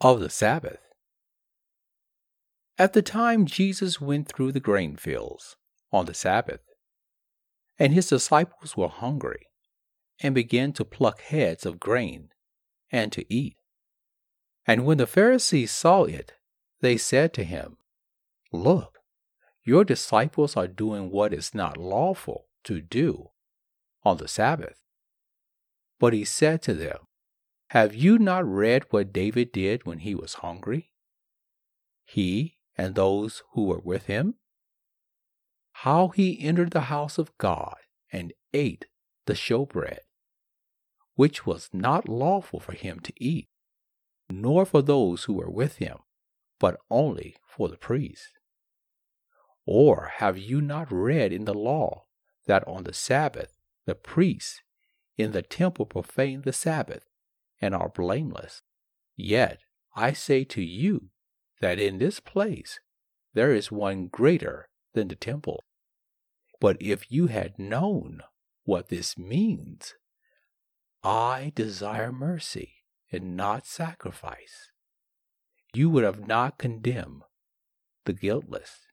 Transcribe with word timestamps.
Of 0.00 0.20
the 0.20 0.30
Sabbath. 0.30 0.80
At 2.78 2.92
the 2.92 3.02
time 3.02 3.46
Jesus 3.46 4.00
went 4.00 4.28
through 4.28 4.52
the 4.52 4.60
grain 4.60 4.96
fields 4.96 5.56
on 5.92 6.06
the 6.06 6.14
Sabbath, 6.14 6.60
and 7.78 7.92
his 7.92 8.08
disciples 8.08 8.76
were 8.76 8.88
hungry, 8.88 9.46
and 10.20 10.34
began 10.34 10.72
to 10.72 10.84
pluck 10.84 11.20
heads 11.22 11.66
of 11.66 11.80
grain 11.80 12.30
and 12.90 13.12
to 13.12 13.24
eat. 13.32 13.56
And 14.66 14.84
when 14.84 14.98
the 14.98 15.06
Pharisees 15.06 15.72
saw 15.72 16.04
it, 16.04 16.34
they 16.80 16.96
said 16.96 17.32
to 17.34 17.44
him, 17.44 17.78
Look, 18.52 18.98
your 19.64 19.84
disciples 19.84 20.56
are 20.56 20.68
doing 20.68 21.10
what 21.10 21.32
is 21.32 21.54
not 21.54 21.76
lawful 21.76 22.46
to 22.64 22.80
do 22.80 23.30
on 24.04 24.18
the 24.18 24.28
Sabbath. 24.28 24.80
But 25.98 26.12
he 26.12 26.24
said 26.24 26.62
to 26.62 26.74
them, 26.74 27.07
have 27.68 27.94
you 27.94 28.18
not 28.18 28.46
read 28.46 28.84
what 28.90 29.12
David 29.12 29.52
did 29.52 29.84
when 29.84 29.98
he 29.98 30.14
was 30.14 30.34
hungry? 30.34 30.90
He 32.04 32.56
and 32.76 32.94
those 32.94 33.42
who 33.52 33.64
were 33.64 33.80
with 33.80 34.06
him? 34.06 34.36
How 35.72 36.08
he 36.08 36.40
entered 36.40 36.70
the 36.70 36.88
house 36.92 37.18
of 37.18 37.36
God 37.36 37.76
and 38.10 38.32
ate 38.54 38.86
the 39.26 39.34
showbread, 39.34 39.98
which 41.14 41.44
was 41.44 41.68
not 41.72 42.08
lawful 42.08 42.58
for 42.58 42.72
him 42.72 43.00
to 43.00 43.12
eat, 43.16 43.48
nor 44.30 44.64
for 44.64 44.80
those 44.80 45.24
who 45.24 45.34
were 45.34 45.50
with 45.50 45.76
him, 45.76 45.98
but 46.58 46.80
only 46.90 47.36
for 47.46 47.68
the 47.68 47.76
priests. 47.76 48.32
Or 49.66 50.12
have 50.16 50.38
you 50.38 50.62
not 50.62 50.90
read 50.90 51.34
in 51.34 51.44
the 51.44 51.52
law 51.52 52.06
that 52.46 52.66
on 52.66 52.84
the 52.84 52.94
Sabbath 52.94 53.58
the 53.84 53.94
priests 53.94 54.62
in 55.18 55.32
the 55.32 55.42
temple 55.42 55.84
profaned 55.84 56.44
the 56.44 56.52
Sabbath? 56.54 57.07
And 57.60 57.74
are 57.74 57.88
blameless. 57.88 58.62
Yet 59.16 59.60
I 59.94 60.12
say 60.12 60.44
to 60.44 60.62
you 60.62 61.10
that 61.60 61.78
in 61.78 61.98
this 61.98 62.20
place 62.20 62.80
there 63.34 63.52
is 63.52 63.72
one 63.72 64.08
greater 64.08 64.68
than 64.94 65.08
the 65.08 65.16
temple. 65.16 65.64
But 66.60 66.76
if 66.80 67.10
you 67.10 67.26
had 67.28 67.58
known 67.58 68.22
what 68.64 68.88
this 68.88 69.16
means, 69.16 69.94
I 71.02 71.52
desire 71.54 72.12
mercy 72.12 72.74
and 73.12 73.36
not 73.36 73.66
sacrifice, 73.66 74.70
you 75.72 75.88
would 75.90 76.04
have 76.04 76.26
not 76.26 76.58
condemned 76.58 77.22
the 78.04 78.12
guiltless. 78.12 78.86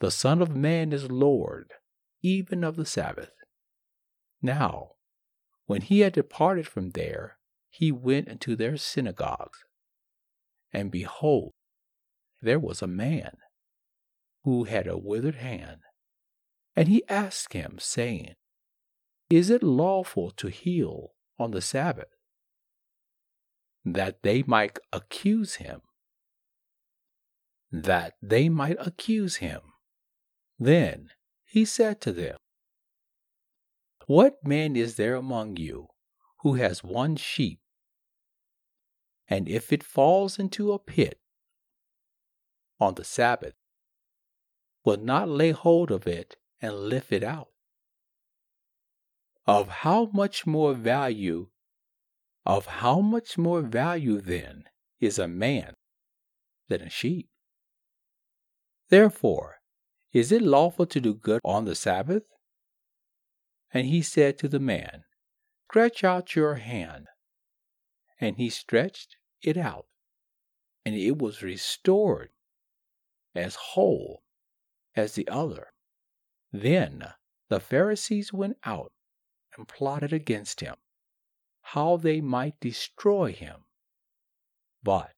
The 0.00 0.10
Son 0.10 0.40
of 0.42 0.54
Man 0.54 0.92
is 0.92 1.10
Lord 1.10 1.72
even 2.22 2.64
of 2.64 2.76
the 2.76 2.86
Sabbath. 2.86 3.32
Now, 4.42 4.92
when 5.70 5.82
he 5.82 6.00
had 6.00 6.12
departed 6.12 6.66
from 6.66 6.90
there, 6.90 7.38
he 7.68 7.92
went 7.92 8.26
into 8.26 8.56
their 8.56 8.76
synagogues. 8.76 9.64
And 10.72 10.90
behold, 10.90 11.52
there 12.42 12.58
was 12.58 12.82
a 12.82 12.88
man 12.88 13.36
who 14.42 14.64
had 14.64 14.88
a 14.88 14.98
withered 14.98 15.36
hand. 15.36 15.82
And 16.74 16.88
he 16.88 17.08
asked 17.08 17.52
him, 17.52 17.76
saying, 17.78 18.34
Is 19.30 19.48
it 19.48 19.62
lawful 19.62 20.32
to 20.38 20.48
heal 20.48 21.12
on 21.38 21.52
the 21.52 21.60
Sabbath? 21.60 22.16
That 23.84 24.24
they 24.24 24.42
might 24.42 24.76
accuse 24.92 25.54
him. 25.54 25.82
That 27.70 28.14
they 28.20 28.48
might 28.48 28.76
accuse 28.80 29.36
him. 29.36 29.60
Then 30.58 31.10
he 31.44 31.64
said 31.64 32.00
to 32.00 32.10
them, 32.10 32.38
what 34.10 34.44
man 34.44 34.74
is 34.74 34.96
there 34.96 35.14
among 35.14 35.56
you 35.56 35.86
who 36.40 36.54
has 36.54 36.82
one 36.82 37.14
sheep, 37.14 37.60
and 39.28 39.48
if 39.48 39.72
it 39.72 39.84
falls 39.84 40.36
into 40.36 40.72
a 40.72 40.80
pit 40.80 41.20
on 42.80 42.96
the 42.96 43.04
Sabbath, 43.04 43.54
will 44.84 44.96
not 44.96 45.28
lay 45.28 45.52
hold 45.52 45.92
of 45.92 46.08
it 46.08 46.34
and 46.60 46.88
lift 46.88 47.12
it 47.12 47.22
out? 47.22 47.50
Of 49.46 49.68
how 49.68 50.06
much 50.06 50.44
more 50.44 50.74
value, 50.74 51.46
of 52.44 52.66
how 52.66 52.98
much 52.98 53.38
more 53.38 53.62
value 53.62 54.20
then 54.20 54.64
is 54.98 55.20
a 55.20 55.28
man 55.28 55.74
than 56.66 56.80
a 56.80 56.90
sheep? 56.90 57.28
Therefore, 58.88 59.60
is 60.12 60.32
it 60.32 60.42
lawful 60.42 60.86
to 60.86 61.00
do 61.00 61.14
good 61.14 61.40
on 61.44 61.64
the 61.64 61.76
Sabbath? 61.76 62.24
And 63.72 63.86
he 63.86 64.02
said 64.02 64.38
to 64.38 64.48
the 64.48 64.58
man, 64.58 65.04
Stretch 65.70 66.02
out 66.02 66.34
your 66.34 66.56
hand. 66.56 67.06
And 68.20 68.36
he 68.36 68.50
stretched 68.50 69.16
it 69.42 69.56
out, 69.56 69.86
and 70.84 70.94
it 70.94 71.16
was 71.18 71.42
restored 71.42 72.30
as 73.34 73.54
whole 73.54 74.22
as 74.96 75.14
the 75.14 75.28
other. 75.28 75.72
Then 76.52 77.04
the 77.48 77.60
Pharisees 77.60 78.32
went 78.32 78.58
out 78.64 78.92
and 79.56 79.68
plotted 79.68 80.12
against 80.12 80.60
him, 80.60 80.76
how 81.62 81.96
they 81.96 82.20
might 82.20 82.58
destroy 82.60 83.32
him. 83.32 83.64
But 84.82 85.14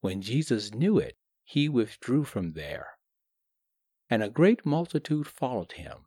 when 0.00 0.22
Jesus 0.22 0.72
knew 0.72 0.98
it, 0.98 1.16
he 1.44 1.68
withdrew 1.68 2.24
from 2.24 2.52
there. 2.52 2.98
And 4.08 4.22
a 4.22 4.30
great 4.30 4.64
multitude 4.64 5.26
followed 5.26 5.72
him 5.72 6.06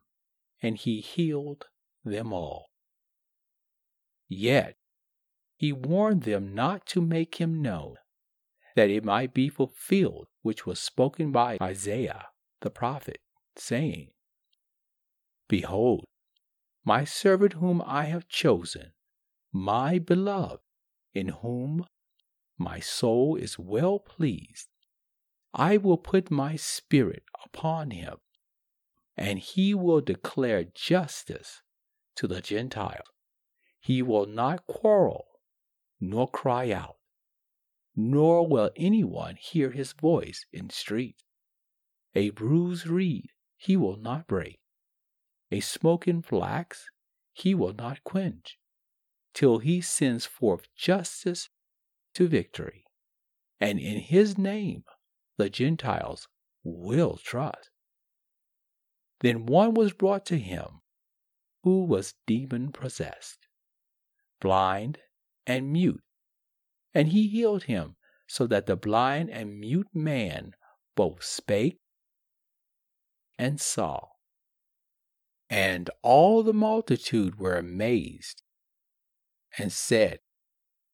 and 0.66 0.78
he 0.78 1.00
healed 1.00 1.66
them 2.04 2.32
all. 2.32 2.70
Yet 4.28 4.74
he 5.56 5.72
warned 5.72 6.24
them 6.24 6.56
not 6.56 6.86
to 6.86 7.00
make 7.00 7.36
him 7.36 7.62
known, 7.62 7.94
that 8.74 8.90
it 8.90 9.04
might 9.04 9.32
be 9.32 9.48
fulfilled 9.48 10.26
which 10.42 10.66
was 10.66 10.80
spoken 10.80 11.30
by 11.30 11.56
Isaiah 11.62 12.26
the 12.62 12.70
prophet, 12.70 13.20
saying, 13.54 14.08
Behold, 15.46 16.04
my 16.84 17.04
servant 17.04 17.52
whom 17.52 17.80
I 17.86 18.06
have 18.06 18.26
chosen, 18.26 18.90
my 19.52 20.00
beloved, 20.00 20.64
in 21.14 21.28
whom 21.28 21.86
my 22.58 22.80
soul 22.80 23.36
is 23.36 23.56
well 23.56 24.00
pleased. 24.00 24.66
I 25.54 25.76
will 25.76 25.96
put 25.98 26.28
my 26.28 26.56
spirit 26.56 27.22
upon 27.44 27.92
him, 27.92 28.16
and 29.16 29.38
he 29.38 29.74
will 29.74 30.00
declare 30.00 30.64
justice 30.64 31.62
to 32.16 32.26
the 32.26 32.40
Gentiles. 32.40 33.08
He 33.80 34.02
will 34.02 34.26
not 34.26 34.66
quarrel, 34.66 35.26
nor 36.00 36.28
cry 36.28 36.70
out, 36.70 36.96
nor 37.94 38.46
will 38.46 38.70
anyone 38.76 39.36
hear 39.36 39.70
his 39.70 39.92
voice 39.92 40.44
in 40.52 40.68
the 40.68 40.74
street. 40.74 41.22
A 42.14 42.30
bruised 42.30 42.86
reed 42.86 43.30
he 43.56 43.76
will 43.76 43.96
not 43.96 44.26
break, 44.26 44.60
a 45.50 45.60
smoking 45.60 46.22
flax 46.22 46.86
he 47.32 47.54
will 47.54 47.74
not 47.74 48.04
quench, 48.04 48.58
till 49.34 49.58
he 49.58 49.80
sends 49.80 50.26
forth 50.26 50.66
justice 50.74 51.48
to 52.14 52.26
victory. 52.26 52.84
And 53.60 53.78
in 53.78 54.00
his 54.00 54.36
name 54.36 54.84
the 55.36 55.48
Gentiles 55.48 56.28
will 56.64 57.18
trust. 57.18 57.70
Then 59.26 59.44
one 59.46 59.74
was 59.74 59.92
brought 59.92 60.24
to 60.26 60.38
him 60.38 60.82
who 61.64 61.84
was 61.84 62.14
demon 62.28 62.70
possessed, 62.70 63.48
blind 64.40 65.00
and 65.44 65.72
mute, 65.72 66.04
and 66.94 67.08
he 67.08 67.26
healed 67.26 67.64
him, 67.64 67.96
so 68.28 68.46
that 68.46 68.66
the 68.66 68.76
blind 68.76 69.30
and 69.30 69.58
mute 69.58 69.88
man 69.92 70.52
both 70.94 71.24
spake 71.24 71.80
and 73.36 73.60
saw. 73.60 74.10
And 75.50 75.90
all 76.02 76.44
the 76.44 76.54
multitude 76.54 77.36
were 77.36 77.56
amazed 77.56 78.44
and 79.58 79.72
said, 79.72 80.20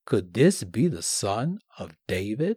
Could 0.06 0.32
this 0.32 0.64
be 0.64 0.88
the 0.88 1.02
son 1.02 1.58
of 1.78 1.98
David? 2.08 2.56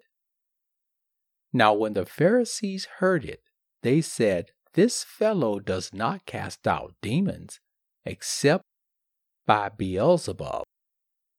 Now, 1.51 1.73
when 1.73 1.95
the 1.95 2.05
Pharisees 2.05 2.87
heard 2.99 3.25
it, 3.25 3.41
they 3.81 3.99
said, 3.99 4.51
This 4.75 5.05
fellow 5.05 5.61
does 5.61 5.93
not 5.93 6.25
cast 6.25 6.67
out 6.67 6.95
demons 7.01 7.61
except 8.03 8.65
by 9.45 9.69
Beelzebub, 9.69 10.63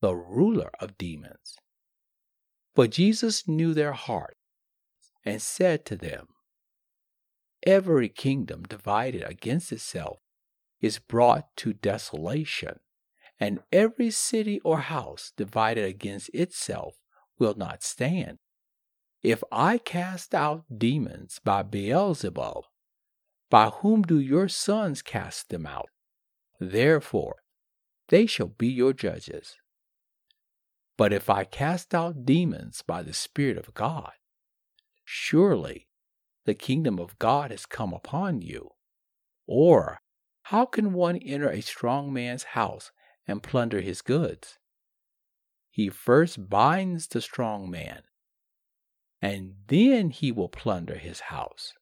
the 0.00 0.14
ruler 0.16 0.70
of 0.80 0.96
demons. 0.96 1.58
But 2.74 2.92
Jesus 2.92 3.46
knew 3.46 3.74
their 3.74 3.92
hearts 3.92 4.40
and 5.22 5.42
said 5.42 5.84
to 5.86 5.96
them, 5.96 6.28
Every 7.66 8.08
kingdom 8.08 8.62
divided 8.62 9.22
against 9.22 9.70
itself 9.70 10.16
is 10.80 10.98
brought 10.98 11.54
to 11.56 11.74
desolation, 11.74 12.80
and 13.38 13.62
every 13.70 14.10
city 14.10 14.60
or 14.60 14.78
house 14.78 15.32
divided 15.36 15.84
against 15.84 16.30
itself 16.32 16.94
will 17.38 17.54
not 17.54 17.82
stand. 17.82 18.38
If 19.22 19.44
I 19.52 19.76
cast 19.76 20.34
out 20.34 20.64
demons 20.74 21.38
by 21.44 21.62
Beelzebub, 21.62 22.64
by 23.50 23.70
whom 23.70 24.02
do 24.02 24.18
your 24.18 24.48
sons 24.48 25.02
cast 25.02 25.48
them 25.50 25.66
out? 25.66 25.88
Therefore, 26.58 27.42
they 28.08 28.26
shall 28.26 28.48
be 28.48 28.68
your 28.68 28.92
judges. 28.92 29.56
But 30.96 31.12
if 31.12 31.28
I 31.28 31.44
cast 31.44 31.94
out 31.94 32.24
demons 32.24 32.82
by 32.82 33.02
the 33.02 33.12
Spirit 33.12 33.58
of 33.58 33.74
God, 33.74 34.12
surely 35.04 35.88
the 36.44 36.54
kingdom 36.54 36.98
of 36.98 37.18
God 37.18 37.50
has 37.50 37.66
come 37.66 37.92
upon 37.92 38.40
you. 38.40 38.70
Or, 39.46 40.00
how 40.44 40.64
can 40.64 40.92
one 40.92 41.16
enter 41.16 41.50
a 41.50 41.60
strong 41.60 42.12
man's 42.12 42.44
house 42.44 42.92
and 43.26 43.42
plunder 43.42 43.80
his 43.80 44.00
goods? 44.00 44.58
He 45.70 45.90
first 45.90 46.48
binds 46.48 47.08
the 47.08 47.20
strong 47.20 47.70
man, 47.70 48.02
and 49.20 49.56
then 49.66 50.10
he 50.10 50.32
will 50.32 50.48
plunder 50.48 50.96
his 50.96 51.20
house. 51.20 51.74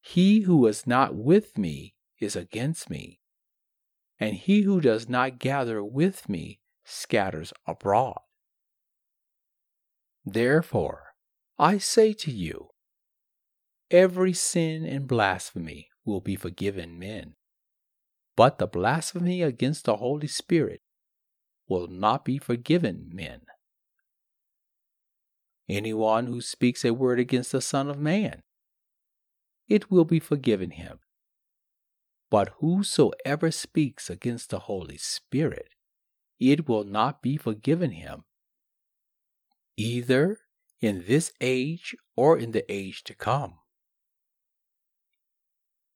He 0.00 0.40
who 0.40 0.66
is 0.66 0.86
not 0.86 1.14
with 1.14 1.58
me 1.58 1.94
is 2.18 2.36
against 2.36 2.90
me, 2.90 3.20
and 4.18 4.34
he 4.34 4.62
who 4.62 4.80
does 4.80 5.08
not 5.08 5.38
gather 5.38 5.82
with 5.84 6.28
me 6.28 6.60
scatters 6.84 7.52
abroad. 7.66 8.20
Therefore, 10.24 11.14
I 11.58 11.78
say 11.78 12.12
to 12.14 12.30
you, 12.30 12.68
every 13.90 14.32
sin 14.32 14.84
and 14.84 15.06
blasphemy 15.06 15.88
will 16.04 16.20
be 16.20 16.36
forgiven 16.36 16.98
men, 16.98 17.36
but 18.36 18.58
the 18.58 18.66
blasphemy 18.66 19.42
against 19.42 19.84
the 19.84 19.96
Holy 19.96 20.26
Spirit 20.26 20.80
will 21.68 21.86
not 21.86 22.24
be 22.24 22.38
forgiven 22.38 23.10
men. 23.12 23.42
Anyone 25.68 26.26
who 26.26 26.40
speaks 26.40 26.84
a 26.84 26.92
word 26.92 27.20
against 27.20 27.52
the 27.52 27.60
Son 27.60 27.88
of 27.88 27.98
Man, 27.98 28.42
it 29.70 29.90
will 29.90 30.04
be 30.04 30.20
forgiven 30.20 30.72
him. 30.72 30.98
But 32.28 32.50
whosoever 32.58 33.50
speaks 33.50 34.10
against 34.10 34.50
the 34.50 34.60
Holy 34.60 34.98
Spirit, 34.98 35.70
it 36.38 36.68
will 36.68 36.84
not 36.84 37.22
be 37.22 37.36
forgiven 37.36 37.92
him, 37.92 38.24
either 39.76 40.38
in 40.80 41.04
this 41.06 41.32
age 41.40 41.96
or 42.16 42.36
in 42.36 42.50
the 42.50 42.70
age 42.70 43.04
to 43.04 43.14
come. 43.14 43.54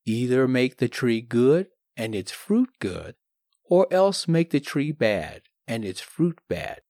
Either 0.05 0.47
make 0.47 0.77
the 0.77 0.87
tree 0.87 1.21
good 1.21 1.67
and 1.97 2.15
its 2.15 2.31
fruit 2.31 2.69
good, 2.79 3.15
or 3.63 3.87
else 3.91 4.27
make 4.27 4.51
the 4.51 4.59
tree 4.59 4.91
bad 4.91 5.41
and 5.67 5.83
its 5.83 5.99
fruit 5.99 6.39
bad. 6.47 6.81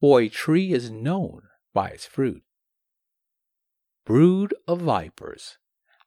For 0.00 0.20
a 0.20 0.28
tree 0.28 0.72
is 0.72 0.90
known 0.90 1.42
by 1.74 1.88
its 1.88 2.06
fruit. 2.06 2.42
Brood 4.04 4.52
of 4.66 4.80
vipers, 4.80 5.58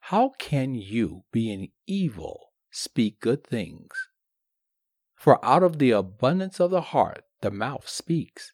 how 0.01 0.33
can 0.37 0.75
you, 0.75 1.23
being 1.31 1.71
evil, 1.87 2.51
speak 2.69 3.21
good 3.21 3.45
things? 3.45 4.09
For 5.15 5.43
out 5.43 5.63
of 5.63 5.79
the 5.79 5.91
abundance 5.91 6.59
of 6.59 6.71
the 6.71 6.81
heart 6.81 7.23
the 7.39 7.51
mouth 7.51 7.87
speaks. 7.87 8.51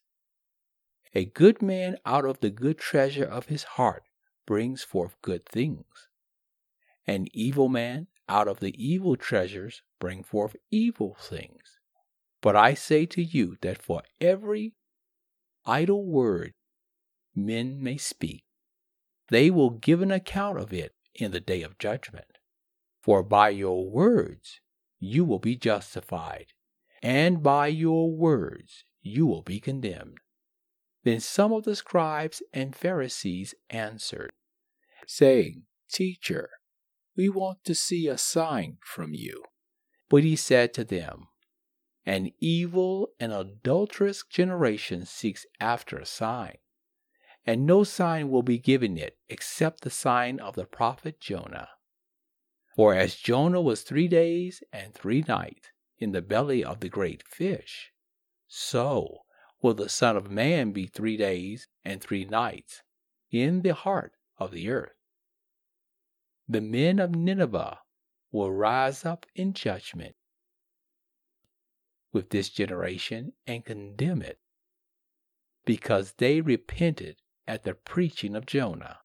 A 1.16 1.26
good 1.26 1.60
man 1.60 1.98
out 2.06 2.24
of 2.24 2.40
the 2.42 2.52
good 2.52 2.78
treasure 2.78 3.26
of 3.26 3.48
his 3.48 3.64
heart 3.64 4.04
brings 4.46 4.84
forth 4.84 5.20
good 5.24 5.46
things. 5.48 6.08
An 7.08 7.26
evil 7.34 7.68
man 7.68 8.08
out 8.30 8.48
of 8.48 8.60
the 8.60 8.76
evil 8.78 9.16
treasures 9.16 9.82
bring 10.00 10.24
forth 10.24 10.56
evil 10.70 11.18
things. 11.20 11.80
But 12.42 12.56
I 12.56 12.76
say 12.76 13.08
to 13.08 13.24
you 13.24 13.58
that 13.62 13.82
for 13.82 14.04
every 14.22 14.76
idle 15.66 16.06
word 16.06 16.54
men 17.36 17.82
may 17.82 17.98
speak, 17.98 18.44
they 19.32 19.50
will 19.50 19.70
give 19.70 20.02
an 20.02 20.12
account 20.12 20.60
of 20.60 20.74
it 20.74 20.94
in 21.16 21.32
the 21.32 21.40
day 21.40 21.62
of 21.64 21.80
judgment. 21.80 22.38
For 23.02 23.24
by 23.24 23.50
your 23.50 23.90
words 23.90 24.60
you 25.00 25.24
will 25.26 25.40
be 25.40 25.56
justified, 25.56 26.48
and 27.02 27.42
by 27.42 27.68
your 27.68 28.12
words 28.12 28.84
you 29.02 29.26
will 29.26 29.42
be 29.42 29.60
condemned. 29.60 30.18
Then 31.04 31.22
some 31.22 31.54
of 31.54 31.64
the 31.64 31.78
scribes 31.78 32.44
and 32.54 32.76
Pharisees 32.76 33.56
answered, 33.70 34.32
saying, 35.08 35.64
Teacher, 35.90 36.50
we 37.16 37.30
want 37.30 37.64
to 37.64 37.74
see 37.74 38.08
a 38.08 38.18
sign 38.18 38.78
from 38.82 39.14
you. 39.14 39.44
But 40.10 40.24
he 40.24 40.36
said 40.36 40.74
to 40.74 40.84
them, 40.84 41.30
An 42.06 42.32
evil 42.40 43.10
and 43.18 43.32
adulterous 43.32 44.24
generation 44.30 45.06
seeks 45.06 45.46
after 45.60 45.98
a 45.98 46.06
sign, 46.06 46.58
and 47.46 47.66
no 47.66 47.84
sign 47.84 48.30
will 48.30 48.44
be 48.44 48.58
given 48.58 48.98
it 48.98 49.18
except 49.30 49.82
the 49.82 49.90
sign 49.90 50.40
of 50.40 50.56
the 50.56 50.66
prophet 50.66 51.20
Jonah. 51.20 51.70
For 52.76 52.94
as 52.94 53.16
Jonah 53.16 53.62
was 53.62 53.82
three 53.82 54.08
days 54.08 54.64
and 54.72 54.94
three 54.94 55.24
nights 55.28 55.72
in 55.98 56.12
the 56.12 56.22
belly 56.22 56.64
of 56.64 56.80
the 56.80 56.90
great 56.90 57.24
fish, 57.24 57.92
so 58.48 59.20
will 59.62 59.74
the 59.74 59.90
Son 59.90 60.16
of 60.16 60.32
Man 60.32 60.72
be 60.72 60.88
three 60.88 61.18
days 61.18 61.68
and 61.84 62.02
three 62.02 62.26
nights 62.26 62.84
in 63.30 63.62
the 63.62 63.74
heart 63.74 64.14
of 64.38 64.52
the 64.52 64.70
earth 64.70 64.94
the 66.52 66.60
men 66.60 67.00
of 67.00 67.16
Nineveh 67.16 67.80
will 68.30 68.52
rise 68.52 69.06
up 69.06 69.26
in 69.36 69.54
judgment 69.54 70.16
with 72.12 72.30
this 72.32 72.50
generation 72.50 73.32
and 73.48 73.64
condemn 73.64 74.22
it, 74.22 74.38
because 75.64 76.16
they 76.18 76.42
repented 76.42 77.16
at 77.52 77.64
the 77.64 77.74
preaching 77.74 78.34
of 78.34 78.46
Jonah. 78.46 79.00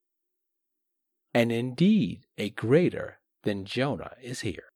And 1.34 1.50
indeed, 1.50 2.26
a 2.38 2.50
greater 2.50 3.18
than 3.42 3.64
Jonah 3.64 4.12
is 4.22 4.42
here. 4.42 4.70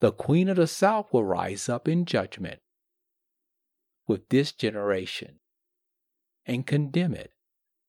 The 0.00 0.12
queen 0.12 0.50
of 0.50 0.56
the 0.56 0.66
south 0.66 1.14
will 1.14 1.24
rise 1.24 1.70
up 1.70 1.88
in 1.88 2.04
judgment 2.04 2.60
with 4.06 4.28
this 4.28 4.52
generation 4.52 5.38
and 6.44 6.66
condemn 6.66 7.14
it, 7.14 7.32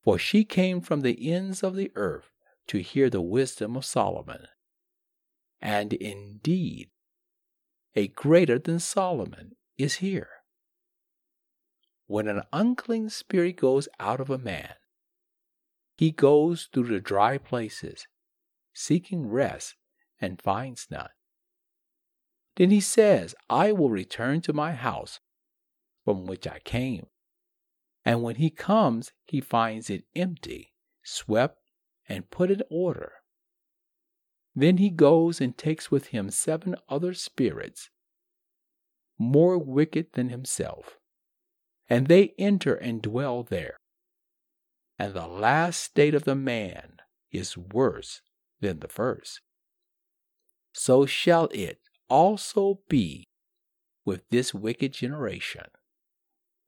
for 0.01 0.17
she 0.17 0.45
came 0.45 0.79
from 0.79 1.01
the 1.01 1.29
ends 1.29 1.61
of 1.61 1.75
the 1.75 1.91
earth 1.95 2.31
to 2.67 2.77
hear 2.77 3.09
the 3.09 3.21
wisdom 3.21 3.75
of 3.75 3.83
Solomon. 3.83 4.47
And 5.59 5.91
indeed, 5.91 6.89
a 7.95 8.07
greater 8.07 8.59
than 8.59 8.79
Solomon 8.79 9.57
is 9.77 9.95
here. 9.95 10.29
When 12.07 12.27
an 12.27 12.43
unclean 12.51 13.09
spirit 13.09 13.57
goes 13.57 13.87
out 13.99 14.19
of 14.19 14.29
a 14.29 14.37
man, 14.37 14.75
he 15.97 16.11
goes 16.11 16.69
through 16.71 16.87
the 16.87 16.99
dry 16.99 17.37
places, 17.37 18.07
seeking 18.73 19.27
rest, 19.27 19.75
and 20.19 20.41
finds 20.41 20.87
none. 20.89 21.09
Then 22.55 22.69
he 22.69 22.81
says, 22.81 23.35
I 23.49 23.71
will 23.71 23.89
return 23.89 24.41
to 24.41 24.53
my 24.53 24.73
house 24.73 25.19
from 26.03 26.25
which 26.25 26.47
I 26.47 26.59
came. 26.59 27.07
And 28.05 28.21
when 28.21 28.35
he 28.35 28.49
comes, 28.49 29.11
he 29.25 29.39
finds 29.39 29.89
it 29.89 30.03
empty, 30.15 30.73
swept 31.03 31.59
and 32.09 32.29
put 32.29 32.51
in 32.51 32.61
order. 32.69 33.13
Then 34.55 34.77
he 34.77 34.89
goes 34.89 35.39
and 35.41 35.57
takes 35.57 35.89
with 35.89 36.07
him 36.07 36.29
seven 36.29 36.75
other 36.89 37.13
spirits, 37.13 37.89
more 39.17 39.57
wicked 39.57 40.13
than 40.13 40.29
himself, 40.29 40.97
and 41.89 42.07
they 42.07 42.33
enter 42.37 42.75
and 42.75 43.01
dwell 43.01 43.43
there. 43.43 43.77
And 44.97 45.13
the 45.13 45.27
last 45.27 45.83
state 45.83 46.15
of 46.15 46.23
the 46.23 46.35
man 46.35 46.97
is 47.31 47.57
worse 47.57 48.21
than 48.61 48.79
the 48.79 48.87
first. 48.87 49.41
So 50.73 51.05
shall 51.05 51.49
it 51.51 51.79
also 52.09 52.79
be 52.89 53.27
with 54.05 54.21
this 54.29 54.53
wicked 54.53 54.93
generation. 54.93 55.65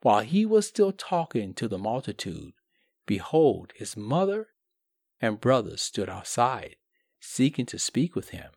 While 0.02 0.22
he 0.22 0.46
was 0.46 0.68
still 0.68 0.92
talking 0.92 1.54
to 1.56 1.68
the 1.68 1.78
multitude, 1.78 2.54
behold, 3.06 3.74
his 3.76 3.98
mother 3.98 4.50
and 5.20 5.40
brothers 5.40 5.82
stood 5.82 6.10
outside, 6.10 6.76
seeking 7.20 7.66
to 7.68 7.80
speak 7.80 8.16
with 8.16 8.30
him. 8.30 8.52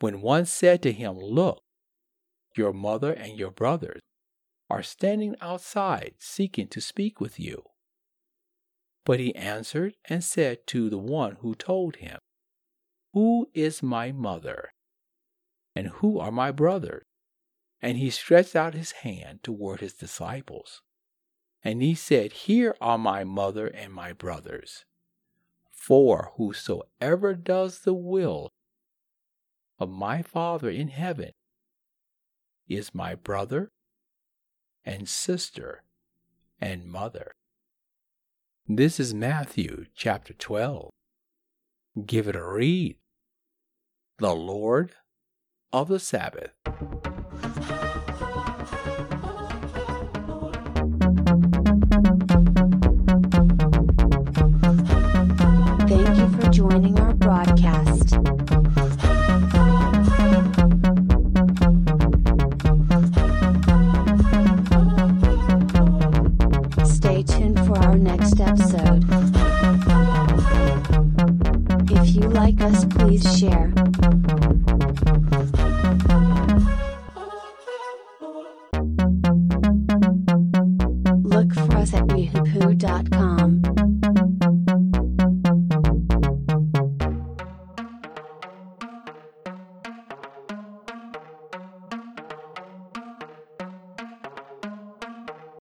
When 0.00 0.20
one 0.20 0.46
said 0.46 0.82
to 0.82 0.92
him, 0.92 1.18
Look, 1.18 1.62
your 2.56 2.72
mother 2.72 3.12
and 3.12 3.38
your 3.38 3.50
brothers 3.50 4.00
are 4.70 4.82
standing 4.82 5.34
outside, 5.40 6.14
seeking 6.18 6.68
to 6.68 6.80
speak 6.80 7.20
with 7.20 7.40
you. 7.40 7.64
But 9.04 9.20
he 9.20 9.34
answered 9.34 9.94
and 10.04 10.22
said 10.22 10.66
to 10.68 10.90
the 10.90 10.98
one 10.98 11.36
who 11.40 11.54
told 11.54 11.96
him, 11.96 12.18
Who 13.14 13.48
is 13.54 13.82
my 13.82 14.12
mother? 14.12 14.72
And 15.74 15.88
who 15.88 16.18
are 16.18 16.32
my 16.32 16.50
brothers? 16.50 17.04
And 17.80 17.96
he 17.96 18.10
stretched 18.10 18.56
out 18.56 18.74
his 18.74 18.92
hand 18.92 19.42
toward 19.42 19.80
his 19.80 19.94
disciples. 19.94 20.82
And 21.62 21.80
he 21.80 21.94
said, 21.94 22.32
Here 22.32 22.76
are 22.80 22.98
my 22.98 23.24
mother 23.24 23.68
and 23.68 23.92
my 23.92 24.12
brothers. 24.12 24.84
For 25.70 26.32
whosoever 26.36 27.34
does 27.34 27.80
the 27.80 27.94
will 27.94 28.50
of 29.78 29.88
my 29.88 30.22
Father 30.22 30.68
in 30.68 30.88
heaven 30.88 31.30
is 32.68 32.94
my 32.94 33.14
brother 33.14 33.70
and 34.88 35.06
sister 35.06 35.82
and 36.62 36.86
mother. 36.86 37.32
This 38.66 38.98
is 38.98 39.12
Matthew 39.12 39.84
chapter 39.94 40.32
12. 40.32 40.88
Give 42.06 42.26
it 42.26 42.34
a 42.34 42.42
read. 42.42 42.96
The 44.16 44.34
Lord 44.34 44.92
of 45.74 45.88
the 45.88 46.00
Sabbath. 46.00 46.52
Thank 55.86 56.18
you 56.18 56.28
for 56.40 56.50
joining 56.50 56.98
our 56.98 57.07